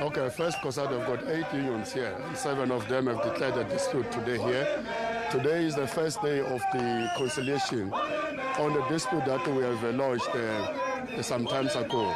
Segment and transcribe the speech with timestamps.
[0.00, 2.16] Okay, first, COSATU have got eight unions here.
[2.34, 4.82] Seven of them have declared a dispute today here.
[5.30, 10.28] Today is the first day of the conciliation on the dispute that we have launched
[10.28, 12.14] uh, some times ago.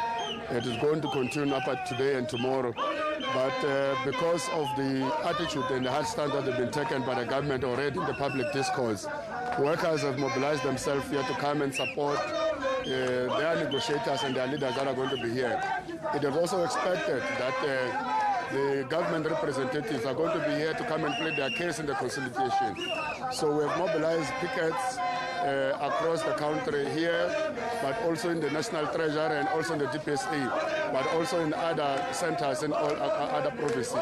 [0.49, 2.73] It is going to continue up at today and tomorrow.
[3.33, 7.23] But uh, because of the attitude and the hard stand that have been taken by
[7.23, 9.05] the government already in the public discourse,
[9.59, 12.19] workers have mobilized themselves here to come and support
[12.89, 15.61] their negotiators and their leaders that are going to be here.
[16.15, 18.19] It is also expected that uh,
[18.51, 21.85] the government representatives are going to be here to come and plead their case in
[21.85, 22.75] the conciliation.
[23.31, 27.29] So we have mobilized pickets uh, across the country here,
[27.81, 32.05] but also in the National Treasury and also in the DPSA, but also in other
[32.11, 33.93] centers in all uh, other provinces.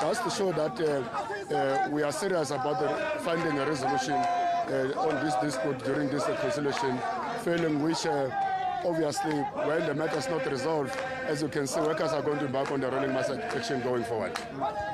[0.00, 5.24] Just to show that uh, uh, we are serious about finding a resolution uh, on
[5.24, 6.98] this dispute during this conciliation,
[7.40, 8.30] failing which uh,
[8.84, 9.32] obviously
[9.66, 12.70] when the matter is not resolved, as you can see, workers are going to embark
[12.72, 14.36] on the rolling mass action going forward.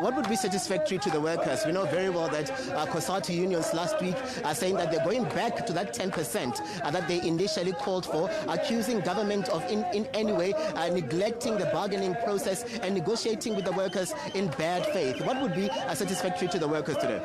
[0.01, 1.65] What would be satisfactory to the workers?
[1.65, 5.25] We know very well that uh, COSATU unions last week are saying that they're going
[5.25, 10.07] back to that 10% uh, that they initially called for, accusing government of in, in
[10.15, 15.21] any way uh, neglecting the bargaining process and negotiating with the workers in bad faith.
[15.25, 17.21] What would be uh, satisfactory to the workers today?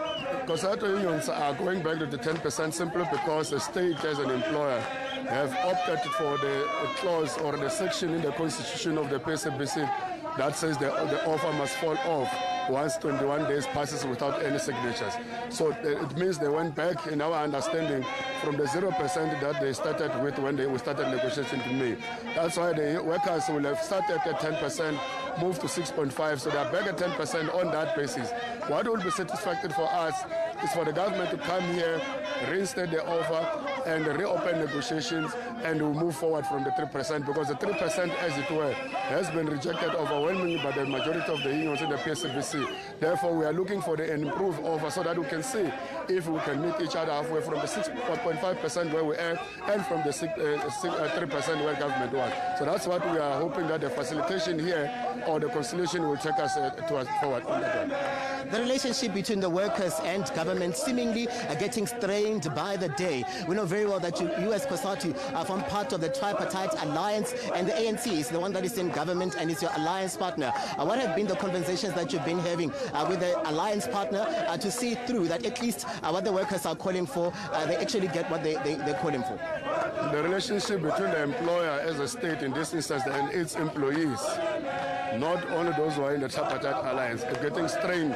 [0.45, 4.81] COSATU unions are going back to the 10% simply because the state as an employer
[5.29, 6.65] have opted for the
[6.97, 9.89] clause or the section in the constitution of the PCBC
[10.37, 12.31] that says the, the offer must fall off
[12.69, 15.13] once 21 days passes without any signatures.
[15.49, 18.05] So it means they went back in our understanding
[18.41, 21.97] from the 0% that they started with when they started negotiation in May.
[22.35, 26.87] That's why the workers will have started at 10%, moved to 6.5, so they're back
[26.87, 28.31] at 10% on that basis.
[28.67, 30.15] What will be satisfactory for us
[30.63, 31.99] is for the government to come here,
[32.49, 35.31] reinstate the offer, and reopen negotiations
[35.63, 39.47] and we'll move forward from the 3% because the 3% as it were has been
[39.47, 42.67] rejected overwhelmingly by the majority of the unions in the PSBC.
[42.99, 45.71] Therefore we are looking for the improved offer so that we can see
[46.09, 50.01] if we can meet each other halfway from the 6.5% where we are and from
[50.03, 52.31] the 6, uh, 6, uh, 3% where government was.
[52.59, 54.91] So that's what we are hoping that the facilitation here
[55.27, 58.10] or the conciliation will take us uh, to us forward on that one.
[58.49, 63.23] The relationship between the workers and government seemingly are getting strained by the day.
[63.47, 66.73] We know very well that you, you as COSATU are from part of the tripartite
[66.83, 70.17] alliance and the ANC is the one that is in government and is your alliance
[70.17, 70.51] partner.
[70.77, 74.25] Uh, what have been the conversations that you've been having uh, with the alliance partner
[74.47, 77.65] uh, to see through that at least uh, what the workers are calling for, uh,
[77.65, 79.39] they actually get what they, they, they're calling for?
[80.11, 84.19] The relationship between the employer as a state in this instance and its employees,
[85.17, 88.15] not only those who are in the tripartite alliance, are getting strained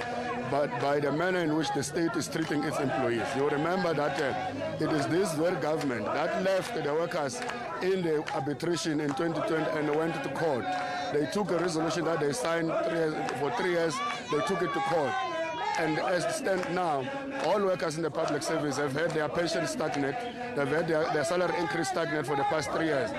[0.51, 3.27] but by the manner in which the state is treating its employees.
[3.35, 7.41] You remember that uh, it is this very government that left the workers
[7.81, 10.65] in the arbitration in 2020 and went to court.
[11.13, 13.95] They took a resolution that they signed three years, for three years,
[14.31, 15.34] they took it to court.
[15.77, 17.03] And as it stands now,
[17.43, 20.15] all workers in the public service have had their pension stagnant,
[20.55, 23.11] they've had their, their salary increase stagnant for the past three years.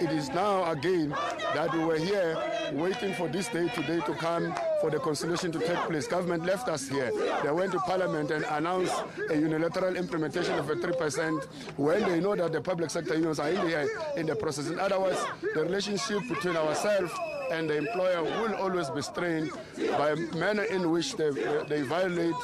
[0.00, 1.08] It is now again
[1.54, 2.36] that we were here
[2.72, 6.06] waiting for this day today to come for the conciliation to take place.
[6.06, 7.10] Government left us here.
[7.42, 8.94] They went to parliament and announced
[9.30, 11.44] a unilateral implementation of a 3%
[11.78, 14.68] when they know that the public sector unions are in the, in the process.
[14.68, 15.18] In other words,
[15.54, 17.12] the relationship between ourselves
[17.50, 19.50] and the employer will always be strained
[19.92, 21.30] by manner in which they,
[21.68, 22.34] they violate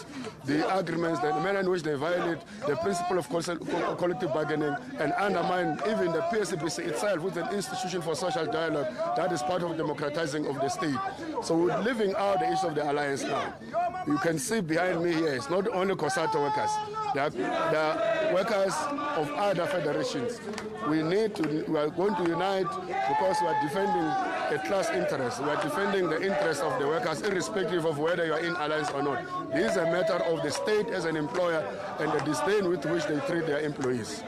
[0.44, 5.78] the agreements, the manner in which they violate the principle of collective bargaining and undermine
[5.86, 8.86] even the PSBC itself, is an institution for social dialogue
[9.16, 10.96] that is part of democratizing of the state.
[11.42, 13.54] So we're living out the issue of the alliance now.
[14.06, 16.70] You can see behind me here, it's not only COSATU workers,
[17.14, 18.74] there are, there are workers
[19.16, 20.40] of other federations.
[20.88, 22.66] We need to, we are going to unite
[23.08, 24.08] because we are defending
[24.52, 25.42] a class interest.
[25.42, 28.90] We are defending the interests of the workers irrespective of whether you are in alliance
[28.90, 29.52] or not.
[29.52, 31.64] This is a matter of the state as an employer
[32.00, 34.22] and the disdain with which they treat their employees.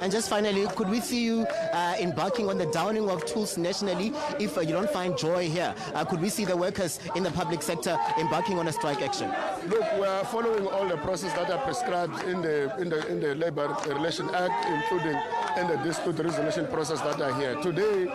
[0.00, 4.12] And just finally, could we see you uh, embarking on the downing of tools nationally
[4.38, 5.74] if uh, you don't find joy here?
[5.94, 9.32] Uh, could we see the workers in the public sector embarking on a strike action?
[9.68, 13.20] Look, we are following all the processes that are prescribed in the in the in
[13.20, 15.18] the Labour Relation Act, including
[15.56, 18.06] in the dispute resolution process that are here today.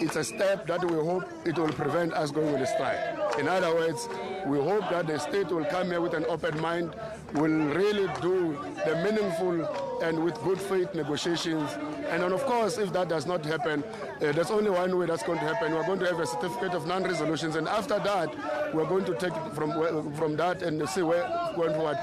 [0.00, 3.38] It's a step that we hope it will prevent us going with a strike.
[3.38, 4.08] In other words,
[4.44, 6.96] we hope that the state will come here with an open mind,
[7.34, 11.70] will really do the meaningful and with good faith negotiations.
[12.08, 15.22] And then, of course, if that does not happen, uh, there's only one way that's
[15.22, 15.72] going to happen.
[15.72, 19.34] We're going to have a certificate of non-resolutions, and after that, we're going to take
[19.54, 19.70] from
[20.14, 21.22] from that and see where
[21.54, 21.98] going forward.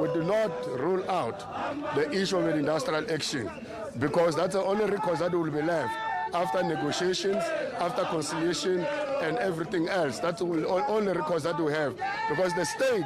[0.00, 0.50] We do not
[0.80, 3.50] rule out the issue of an industrial action
[3.98, 5.92] because that's the only recourse that will be left.
[6.34, 7.42] After negotiations,
[7.78, 8.86] after conciliation,
[9.22, 10.18] and everything else.
[10.18, 10.46] That's the
[10.88, 11.96] only recourse that we have.
[12.28, 13.04] Because the state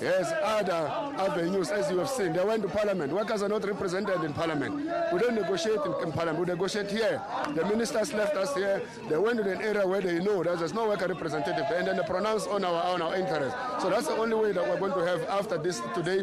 [0.00, 2.32] has other avenues, as you have seen.
[2.32, 3.12] They went to parliament.
[3.12, 4.74] Workers are not represented in parliament.
[5.12, 6.46] We don't negotiate in, in parliament.
[6.46, 7.22] We negotiate here.
[7.54, 8.82] The ministers left us here.
[9.08, 11.96] They went to an area where they know that there's no worker representative, and then
[11.96, 13.54] they pronounce on our on our interest.
[13.80, 16.22] So that's the only way that we're going to have after this today.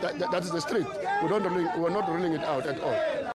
[0.00, 0.86] That, that, that is the street.
[1.22, 1.44] We don't
[1.80, 3.30] we're not ruling it out at all.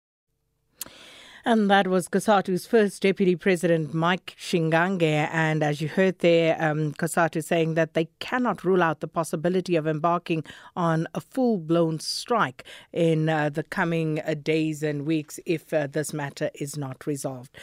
[1.48, 5.30] And that was COSATU's first Deputy President, Mike Shingange.
[5.32, 9.76] And as you heard there, um, COSATU saying that they cannot rule out the possibility
[9.76, 10.44] of embarking
[10.76, 15.86] on a full blown strike in uh, the coming uh, days and weeks if uh,
[15.86, 17.56] this matter is not resolved.